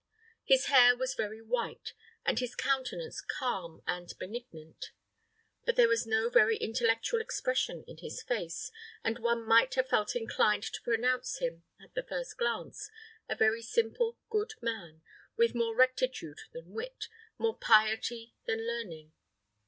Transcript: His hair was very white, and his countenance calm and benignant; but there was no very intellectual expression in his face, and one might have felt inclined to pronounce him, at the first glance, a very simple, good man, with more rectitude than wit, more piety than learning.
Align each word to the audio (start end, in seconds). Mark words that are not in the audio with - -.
His 0.43 0.65
hair 0.65 0.97
was 0.97 1.13
very 1.13 1.43
white, 1.43 1.93
and 2.25 2.39
his 2.39 2.55
countenance 2.55 3.21
calm 3.21 3.83
and 3.85 4.11
benignant; 4.17 4.93
but 5.63 5.75
there 5.75 5.87
was 5.87 6.07
no 6.07 6.27
very 6.27 6.57
intellectual 6.57 7.21
expression 7.21 7.83
in 7.87 7.97
his 7.97 8.23
face, 8.23 8.71
and 9.03 9.19
one 9.19 9.45
might 9.45 9.75
have 9.75 9.89
felt 9.89 10.15
inclined 10.15 10.63
to 10.63 10.81
pronounce 10.81 11.37
him, 11.37 11.65
at 11.79 11.93
the 11.93 12.01
first 12.01 12.39
glance, 12.39 12.89
a 13.29 13.35
very 13.35 13.61
simple, 13.61 14.17
good 14.31 14.53
man, 14.59 15.03
with 15.37 15.53
more 15.53 15.75
rectitude 15.75 16.39
than 16.51 16.71
wit, 16.73 17.07
more 17.37 17.55
piety 17.59 18.33
than 18.47 18.65
learning. 18.65 19.13